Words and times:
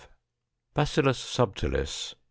Bacillus 0.73 1.19
subtilis,. 1.19 2.15